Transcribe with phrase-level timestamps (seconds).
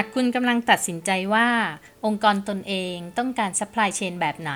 [0.00, 1.48] ากคุณกำลังตัดสินใจว่า
[2.04, 4.52] องค์กรตนเองต้องการซัพพลายเชนแบบไหน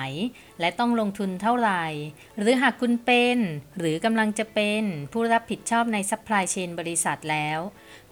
[0.59, 1.85] และต้องลงทุนเท่าไหร่
[2.39, 3.37] หรือหากคุณเป็น
[3.77, 7.59] หรือกำลังจะเป็นผู้รับผิดชอบในซัพพลายเชนบริษัทแล้ว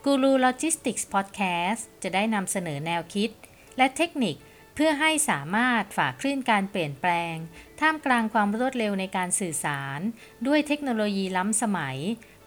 [0.05, 3.29] Guru Logistics Podcast จะได้นำเสนอแนวคิด
[3.77, 4.35] และเทคนิค
[4.75, 7.35] เพื่อให้สามารถฝ่าคลื่นการเปลี่ยนแปลง
[7.79, 9.99] ท่ามกลางความรวดเร็วในการสื่อสาร
[10.47, 11.97] ด้วยเทคโนโลยีล้ำสมัย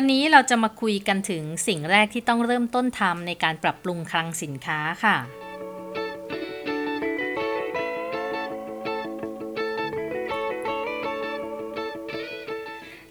[0.00, 5.16] วันนี้เราจะมาคุยกันถึงสิ่งแรกที่ต้องเริ่มต้นทำในการปรับปรุงคลังสินค้าค่ะ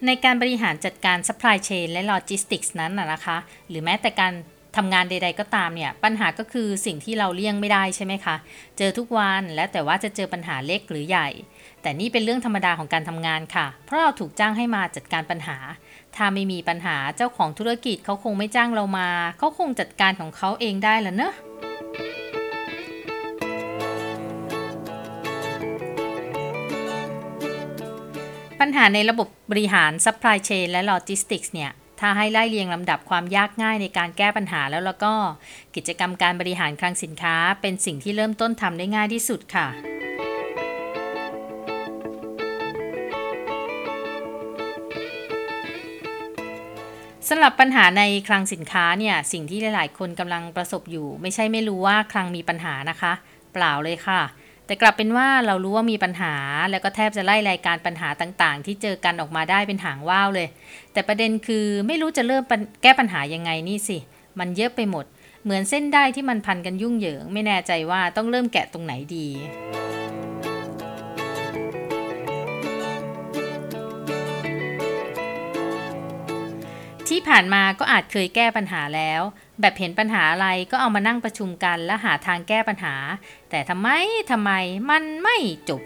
[0.06, 3.38] ในการบริหารจัดการ supply chain และ logistics นั้นนะคะ
[3.70, 4.34] หรือแม้แต่การ
[4.78, 8.36] ทำงานใด ๆ ก็ตามเนี่ย ปัญหาก็คือสิ่งที่เราเลี่ยงไม่ได้ใช่ไหมคะ
[8.78, 11.30] เจอทุกวันแล้วแต่ว่าจะเจอปัญหาเล็กหรือใหญ่
[11.88, 15.58] แต่นี่เป็นเรื่องธรรมดาของการทำงานค่ะ เพราะเราถูกจ้างให้มาจัดการปัญหา
[16.16, 21.34] ถ้าไม่มีปัญหาเจ้าของธุรกิจเขาคงไม่จ้างเรามา เขาคงจัดการของเขาเองได้ล้วเนอะ
[28.60, 35.14] ปัญหาในระบบบริหาร supply chain และ logistics เนี่ย ถ้าให้ไล่เรียงลำดับความยากง่ายในการแก้ปัญหาแล้วแล้วก็
[35.76, 39.68] กิจกรรมการบริหารคลังสินค้า เป็นสิ่งที่เริ่มต้นทำได้ง่ายที่สุดค่ะ
[47.30, 53.14] สำหรับปัญหาในคลังสินค้าเนี่ยสิ่งที่หลาย ๆ คนกำลังประสบอยู่ ไม่ใช่ไม่รู้ว่าคลังมีปัญหานะคะ
[53.54, 54.22] เปล่าเลยค่ะ
[54.66, 56.34] แต่กลับเป็นว่าเรารู้ว่ามีปัญหา
[56.72, 60.48] แล้วก็แทบจะไล่รายการปัญหาต่าง ๆ ที่เจอกันออกมาได้เป็นหางว่าวเลย
[60.94, 62.44] แต่ประเด็นคือไม่รู้จะเริ่ม
[62.84, 63.98] แก้ปัญหายังไงนี่สิ
[64.40, 65.06] มันเยอะไปหมด
[65.44, 69.28] เหมือนเส้นได้ที่มันพันกันยุ่งเหยิง ไม่แน่ใจว่าต้องเริ่มแกะตรงไหนดี
[77.20, 79.22] ที่ผ่านมาก็อาจเคยแก้ปัญหาแล้ว
[79.62, 82.96] แบบเห็นปัญหาอะไรก็เอามานั่งประชุมกันและหาทางแก้ปัญหา
[83.50, 83.88] แต่ทำไม
[84.32, 84.52] ทำไม
[84.90, 85.38] มันไม่
[85.70, 85.82] จบ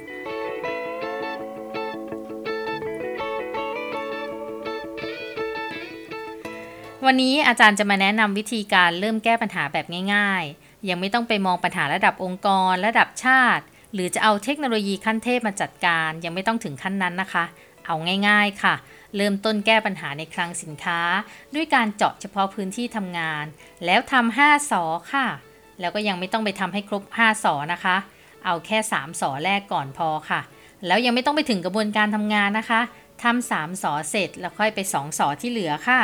[7.05, 13.63] วันนี้อาจารย์จะมาแนะนำวิธีการเริ่มแก้ปัญหาแบบง่าย ๆ ยังไม่ต้องไปมองปัญหาระดับองค์กร ระดับชาติ
[13.93, 17.45] หรือจะเอาเทคโนโลยีขั้นเทพมาจัดการ ยังไม่ต้องถึงขั้นนั้นนะคะ
[17.85, 17.95] เอา
[18.27, 18.75] ง่าย ๆ ค่ะ
[19.15, 20.99] เริ่มต้นแก้ปัญหาในคลังสินค้า
[21.55, 23.45] ด้วยการเจาะเฉพาะพื้นที่ทำงาน
[23.85, 24.83] แล้วทำ5สอ
[25.13, 25.27] ค่ะ
[25.79, 27.97] แล้วก็ยังไม่ต้องไปทำให้ครบ5สอนะคะ
[28.45, 30.41] เอาแค่3สอแรกก่อนพอค่ะ
[30.87, 32.81] แล้วยังไม่ต้องไปถึงกระบวนการทำงานนะคะ
[33.23, 36.01] ทำ3สอเสร็จแล้วค่อยไป2สอที่เหลือค่ะ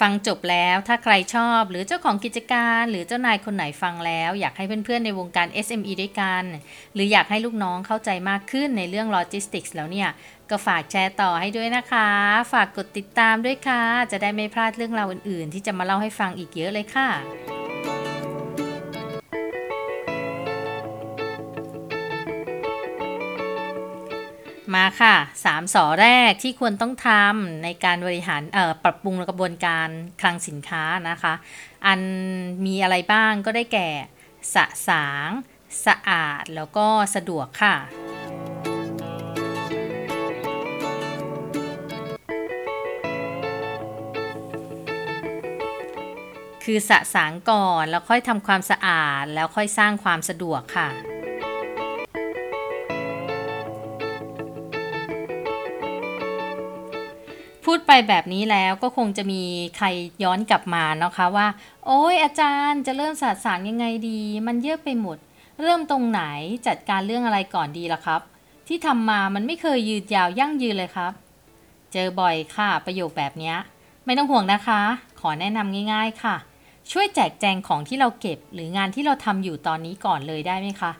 [0.00, 6.44] ฟังจบแล้วถ้าใครชอบหรือเจ้าของกิจการ หรือเจ้านายคนไหนฟังแล้ว อยากให้เพื่อนๆในวงการ SME ด้วยกัน
[6.94, 10.08] หรืออยากให้ลูกน้องเข้าใจมากขึ้นในเรื่องโลจิสติกส์แล้วเนี่ย
[10.50, 12.08] ก็ฝากแชร์ต่อให้ด้วยนะคะ
[12.52, 13.82] ฝากกดติดตามด้วยค่ะ
[14.12, 17.08] จะได้ไม่พลาดเรื่องราวอื่นๆ ที่จะมาเล่าให้ฟังอีกเยอะเลยค่ะ
[24.74, 28.42] มาค่ะ3สอแรกที่ควรต้องทำในการบริหาร
[28.84, 29.88] ปรับปรุงกระบวนการ
[30.20, 31.34] คลังสินค้านะคะ
[31.86, 32.00] อัน
[32.66, 33.88] มีอะไรบ้างก็ได้แก่
[34.54, 35.28] สะสาง
[35.86, 37.76] สะอาด แล้วก็สะดวกค่ะ
[46.64, 50.88] คือสะสางก่อนแล้วค่อยทำความสะอาดแล้วค่อยสร้างความสะดวกค่ะ
[57.72, 59.42] พูดไปแบบนี้แล้วก็คงจะมี
[59.76, 59.86] ใคร
[60.22, 61.46] ย้อนกลับมานะคะว่า
[61.86, 65.18] โอ้ยอาจารย์จะเริ่มสะสางยังไงดี มันเยอะไปหมด
[65.62, 66.22] เริ่มตรงไหน
[66.66, 68.20] จัดการเรื่องอะไรก่อนดีล่ะครับ
[68.68, 71.12] ที่ทำมามันไม่เคยยืดยาวยั่งยืนเลยครับ
[71.92, 73.54] เจอบ่อยค่ะประโยคแบบนี้
[74.04, 74.80] ไม่ต้องห่วงนะคะ
[75.20, 76.36] ขอแนะนำง่าย ๆค่ะ
[76.90, 80.92] ช่วยแจกแจงของที่เราเก็บ หรืองานที่เราทำอยู่ตอนนี้ก่อนเลยได้ไหมคะ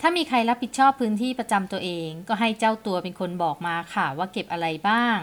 [0.00, 5.18] ถ้ามีใครรับผิดชอบพื้นที่ประจำตัวเอง ก็ให้เจ้าตัวเป็นคนบอกมาค่ะว่าเก็บอะไรบ้าง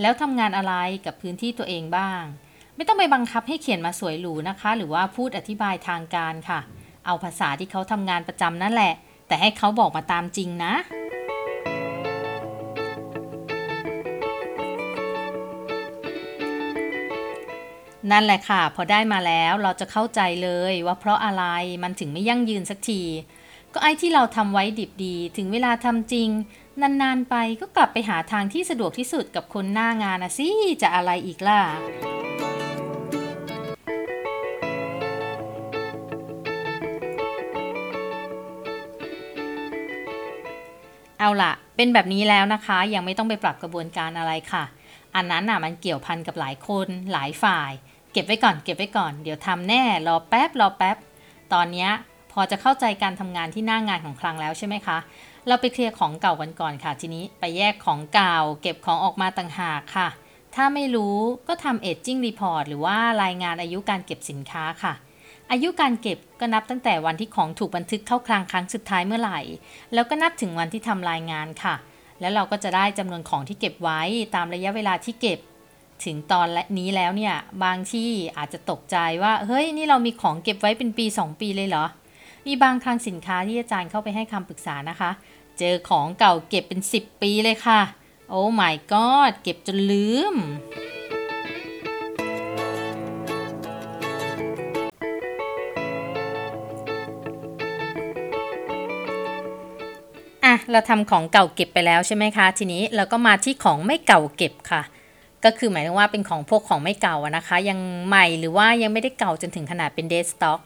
[0.00, 0.74] แล้วทำงานอะไร
[1.06, 2.22] กับพื้นที่ตัวเองบ้าง
[2.76, 6.60] ไม่ต้องไปบังคับให้เขียนมาสวยหรูนะคะ หรือว่าพูดอธิบายทางการค่ะ
[7.06, 8.92] เอาภาษาที่เขาทำงานประจำนั่นแหละ
[9.28, 10.74] แต่ให้เขาบอกมาตามจริงนะ
[18.10, 21.44] นั่นแหละค่ะ พอได้มาแล้วเราจะเข้าใจเลยว่าเพราะอะไร
[21.82, 23.02] มันถึงไม่ยั่งยืนสักที
[23.74, 26.28] ก็ไอ้ที่เราทำไว้ดิบดี ถึงเวลาทำจริง
[26.80, 30.48] นานๆไปก็กลับไปหาทางที่สะดวกที่สุดกับคนหน้างานนะสิ
[30.82, 31.60] จะอะไรอีกล่ะ
[41.18, 44.64] เอาล่ะเป็นแบบนี้แล้วนะคะ ยังไม่ต้องไปปรับกระบวนการอะไรค่ะ
[45.14, 47.72] อันนั้นน่ะมันเกี่ยวพันกับหลายคนหลายฝ่าย
[48.12, 50.96] เก็บไว้ก่อน เก็บไว้ก่อน เดี๋ยวทำแน่ รอแป๊บ รอแป๊บ
[51.52, 51.90] ตอนเนี้ย
[52.32, 54.98] พอจะเข้าใจการทำงานที่หน้างานของคลังแล้วใช่ไหมคะ
[55.48, 60.08] เราไปเคลียร์ของเก่ากันก่อนค่ะ ทีนี้ไปแยกของเก่า เก็บของออกมาต่างหากค่ะ
[60.54, 61.16] ถ้าไม่รู้
[61.48, 64.92] ก็ทำเอจจิ้งรีพอร์ตหรือว่ารายงานอายุการเก็บสินค้าค่ะ
[65.50, 69.40] อายุการเก็บก็นับตั้งแต่วันที่ของถูกบันทึกเข้าคลังครั้งสุดท้ายเมื่อไหร่
[69.94, 71.74] แล้วก็นับถึงวันที่ทำรายงานค่ะ
[72.20, 74.00] แล้วเราก็จะได้จำนวนของที่เก็บไว้
[74.34, 75.38] ตามระยะเวลาที่เก็บ
[76.04, 81.84] ถึงตอนนี้แล้วเนี่ย บางที่อาจจะตกใจว่า เฮ้ย นี่เรามีของเก็บไว้เป็นปี 2 ปีเลยเหรอ
[82.46, 85.10] มีบางคลังสินค้าที่อาจารย์เข้าไปให้คำปรึกษานะคะ
[85.58, 87.80] เจอของเก่าเก็บเป็น 10 ปีเลยค่ะ
[88.28, 90.34] โอ้ my god เก็บจนลืม
[100.44, 104.82] อะ เราทำของเก่าเก็บไปแล้วใช่ไหมคะ ทีนี้เราก็มาที่ของไม่เก่าเก็บค่ะ
[105.44, 107.78] ก็คือหมายถึงว่าเป็นของพวกของไม่เก่านะคะ ยัง
[108.08, 110.60] ใหม่หรือว่ายังไม่ได้เก่าจนถึงขนาดเป็นเดสต็อก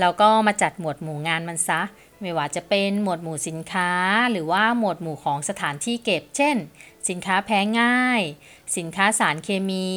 [0.00, 1.80] เราก็มาจัดหมวดหมู่งานมันซะ
[2.20, 3.90] ไม่ว่าจะเป็นหมวดหมู่สินค้า
[4.30, 6.56] หรือว่าหมวดหมู่ของสถานที่เก็บ เช่น
[7.08, 8.22] สินค้าแพ้ง่าย
[8.76, 9.88] สินค้าสารเคมี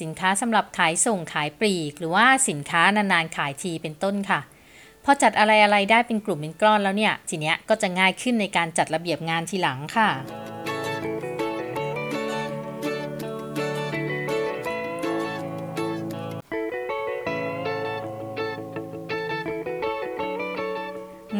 [0.00, 4.40] สินค้าสำหรับขายส่งขายปลีก หรือว่าสินค้านานๆขายทีเป็นต้นค่ะ
[5.04, 10.08] พอจัดอะไรอะไรๆได้เป็นกลุ่มเป็นก้อนแล้วเนี่ย ทีเนี้ยก็จะง่ายขึ้นในการจัดระเบียบงานทีหลังค่ะ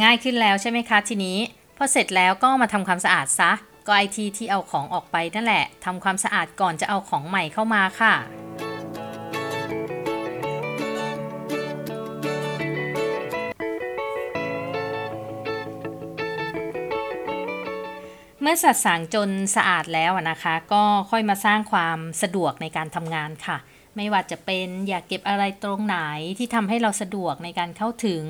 [0.03, 1.39] ง่ายขึ้นแล้วใช่ไหมคะทีนี้
[1.77, 3.53] พอเสร็จแล้วก็มาทำความสะอาดซะ
[3.87, 8.15] ก็ไอทีที่เอาของออกไปนั่นแหละทำความสะอาดก่อนจะเอาของใหม่เข้ามาค่ะ
[18.43, 23.59] เมื่อสัดสางจนสะอาดแล้วนะคะ ก็ค่อยมาสร้างความสะดวกในการทำงานค่ะ
[23.97, 25.97] ไม่ว่าจะเป็นอยากเก็บอะไรตรงไหน
[26.39, 28.23] ที่ทำให้เราสะดวกในการเข้าถึง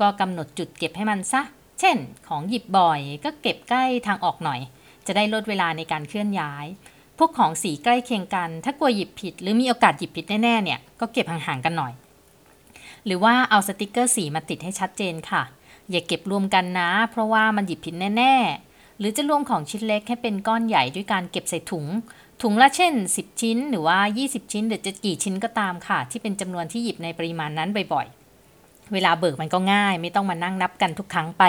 [0.00, 1.42] ก็กำหนดจุดเก็บให้มันซะ
[1.80, 1.96] เช่น
[2.28, 4.60] ของหยิบบ่อยก็เก็บใกล้ทางออกหน่อย
[5.06, 6.66] จะได้ลดเวลาในการเคลื่อนย้าย
[7.18, 11.92] พวกของสีใกล้เคียงกัน ถ้ากลัวหยิบผิด หรือมีโอกาสหยิบผิดแน่ๆเนี่ย ก็เก็บห่างๆกันหน่อย
[13.06, 15.42] หรือว่าเอาสติกเกอร์สีมาติดให้ชัดเจนค่ะ
[15.90, 21.86] อย่าเก็บรวมกันนะ เพราะว่ามันหยิบผิดแน่ๆ หรือจะรวมของชิ้นเล็กให้เป็นก้อนใหญ่ด้วยการเก็บใส่ถุง
[22.42, 28.23] ถุงละเช่น 10 ชิ้น หรือว่า 20 ชิ้น หรือจะกี่ชิ้นก็ตามค่ะ ที่เป็นจำนวนที่หยิบในปริมาณนั้นบ่อยๆ
[28.92, 31.44] เวลาเบิกมันก็ง่าย ไม่ต้องมานั่งนับกันทุกครั้งไป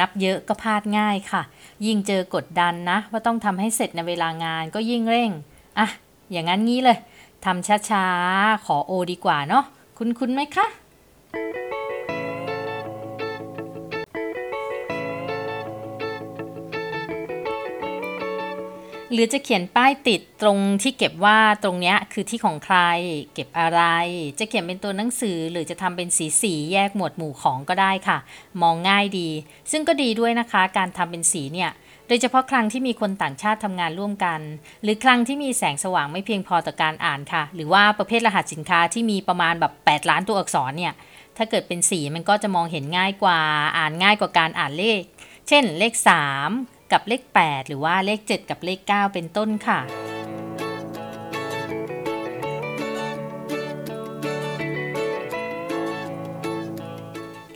[0.00, 1.42] นับเยอะก็พลาดง่ายค่ะ
[1.86, 5.30] ยิ่งเจอกดดันนะ ว่าต้องทำให้เสร็จในเวลางานก็ยิ่งเร่ง
[5.78, 5.88] อะ
[6.32, 6.98] อย่างนั้นงี้เลย
[7.44, 9.64] ทำช้าๆ ขอโอดีกว่าเนาะ
[9.98, 10.66] คุณคุณไหมคะ
[19.12, 22.78] หรือจะเขียนป้ายติดตรงที่เก็บว่าตรงนี้คือที่ของใคร
[23.34, 23.80] เก็บอะไร
[24.38, 28.18] จะเขียนเป็นตัวหนังสือ หรือจะทำเป็นสีสีแยกหมวดหมู่ของก็ได้ค่ะ
[28.62, 29.28] มองง่ายดี
[29.70, 31.70] ซึ่งก็ดีด้วยนะคะ การทำเป็นสีเนี่ย
[32.08, 34.40] โดยเฉพาะครั้งที่มีคนต่างชาติทำงานร่วมกัน
[34.82, 40.94] หรือครั้งที่มีแสงสว่างไม่เพียงพอต่อการอ่านค่ะ หรือว่าประเภทรหัสสินค้าที่มีประมาณแบบ8 ล้านตัวอักษรเนี่ย
[41.36, 43.38] ถ้าเกิดเป็นสีมันก็จะมองเห็นง่ายกว่า
[43.78, 45.00] อ่านง่ายกว่าการอ่านเลข
[45.48, 49.80] เช่นเลข 3 กับเลข 8 หรือว่าเลข 7 กับเลข 9 เป็นต้นค่ะ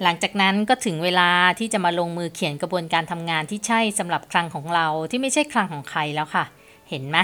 [0.03, 6.45] หลังจากนั้นก็ถึงเวลาที่จะมาลงมือเขียนกระบวนการทำงานที่ใช่สำหรับคลังของเราที่ไม่ใช่คลังของใครแล้วค่ะ
[6.91, 7.17] เห็นไหม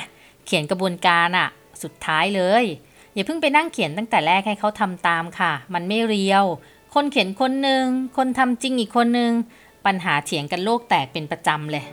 [0.47, 1.49] เขียนกระบวนการอะ
[1.83, 2.65] สุดท้ายเลย
[3.15, 6.45] อย่าเพิ่งไปนั่งเขียนตั้งแต่แรกให้เขาทำตามค่ะ มันไม่เรียว
[6.95, 7.85] คนเขียนคนหนึ่ง
[8.17, 9.33] คนทำจริงอีกคนหนึ่ง
[9.87, 11.85] ปัญหาเถียงกันโลกแตกเป็นประจำเลย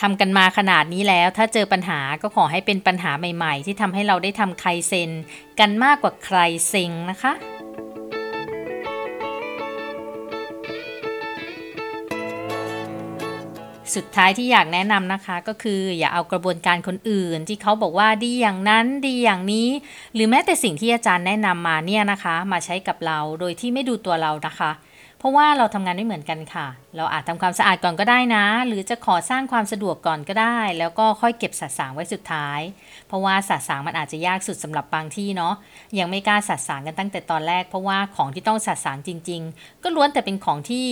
[0.00, 5.10] ทำกันมาขนาดนี้แล้ว ถ้าเจอปัญหาก็ขอให้เป็นปัญหาใหม่ ๆ ที่ทำให้เราได้ทำใครเซน
[5.60, 7.32] กันมากกว่าใครเซ็งนะคะ
[13.96, 19.68] สุดท้ายที่อยากแนะนำนะคะ ก็คืออย่าเอากระบวนการคนอื่น ที่เขาบอกว่าดีอย่างนั้นดีอย่างนี้
[20.14, 24.72] หรือแม้แต่สิ่งที่อาจารย์แนะนำมาเนี่ยนะคะ มาใช้กับเราโดยที่ไม่ดูตัวเรานะคะ
[25.18, 26.66] เพราะว่าเราทำงานไม่เหมือนกันค่ะ
[26.96, 32.60] เราอาจทำความสะอาดก่อนก็ได้นะ หรือจะขอสร้างความสะดวกก่อนก็ได้ แล้วก็ค่อยเก็บสัดสางไว้สุดท้าย
[33.08, 35.54] เพราะว่าสัดสางมันอาจจะยากสุดสำหรับบางที่เนาะ
[35.98, 40.88] ยังไม่กล้าสัดสางกันตั้งแต่ตอนแรก เพราะว่าของที่ต้องสัดสางจริง ๆ ก็ล้วนแต่เป็นของที่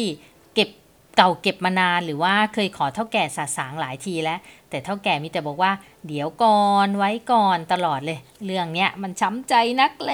[1.20, 4.38] เก่าเก็บมานานหรือว่าเคยขอเท่าแก่สัดสางหลายทีแล้ว
[4.70, 5.72] แต่เท่าแก่มีแต่บอกว่า
[6.08, 10.12] เดี๋ยวก่อนไว้ก่อนตลอดเลย เรื่องเนี้ยมันช้ำใจนักแล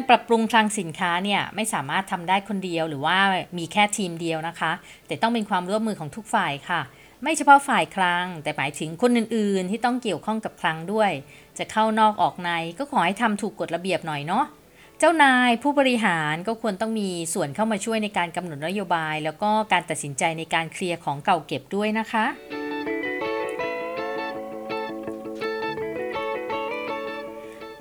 [0.00, 3.18] การปรับปรุงคลังสินค้าเนี่ยไม่สามารถทำได้คนเดียว หรือว่า
[3.58, 4.72] มีแค่ทีมเดียวนะคะ
[5.06, 6.80] แต่ต้องเป็นความร่วมมือของทุกฝ่ายค่ะ
[7.22, 11.10] ไม่เฉพาะฝ่ายคลัง แต่หมายถึงคนอื่นๆ ที่ต้องเกี่ยวข้องกับคลังด้วย
[11.58, 14.44] จะเข้านอกออกในก็ขอให้ทำถูกกฎระเบียบหน่อยเนาะ
[14.98, 22.26] เจ้านายผู้บริหารก็ควรต้องมีส่วนเข้ามาช่วยในการกำหนดนโยบาย แล้วก็การตัดสินใจในการเคลียร์ของเก่าเก็บด้วยนะคะ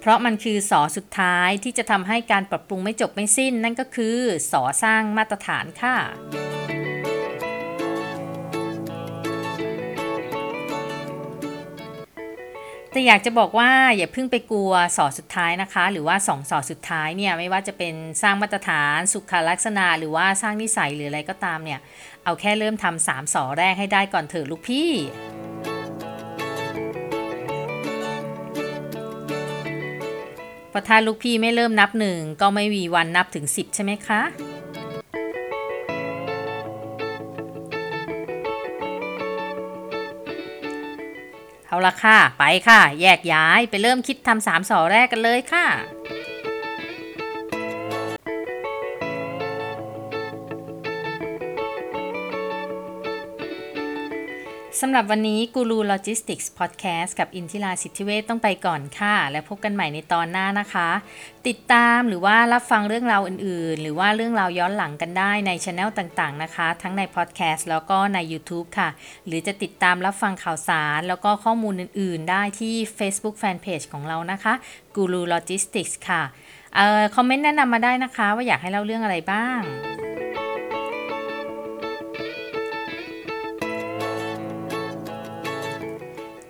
[0.09, 4.17] ราะมันคือสอสุดท้ายที่จะทำให้การปรับปรุงไม่จบไม่สิ้น นั่นก็คือ
[4.51, 5.95] สอสร้างมาตรฐานค่ะ
[12.91, 21.79] แต่อยากจะบอกว่าอย่าเพิ่งไปกลัวสอสุดท้ายนะคะ หรือว่าสองสอสุดท้ายเนี่ยไม่ว่าจะเป็นสร้างมาตรฐานสุขลักษณะ หรือว่าสร้างนิสัยหรืออะไรก็ตามเนี่ย
[22.23, 24.89] เอาแค่เริ่มทำสามสอแรกให้ได้ก่อนเถอะลูกพี่
[30.69, 34.21] เพราะถ้าลูกพี่ไม่เริ่มนับหนึ่งก็ไม่มีวันนับถึง 10 ใช่ไหมคะ
[41.67, 45.65] เอาละค่ะ ไปค่ะ แยกย้ายไปเริ่มคิดทำสามสอแรกกันเลยค่ะ
[54.83, 60.89] สำหรับวันนี้กูรูโลจิสติกส์พอดแคสต์กับอินทิราสิทธิเวทต้องไปก่อนค่ะ และพบกันใหม่ในตอนหน้านะคะ
[61.47, 68.89] ติดตามหรือว่ารับฟังเรื่องราวอื่นๆ หรือว่าเรื่องราวย้อนหลังกันได้ในช anel ต่างๆนะคะ ทั้งในพอดแคสต์แล้วก็ใน YouTube ค่ะ
[69.25, 74.53] หรือจะติดตามรับฟังข่าวสาร แล้วก็ข้อมูลอื่นๆ ได้ที่ Facebook Fanpage ของเรานะคะ
[74.95, 76.21] Guru Logistics ค่ะ
[76.75, 79.59] เอ่อคอมเมนต์แนะนำมาได้นะคะ ว่าอยากให้เล่าเรื่องอะไรบ้าง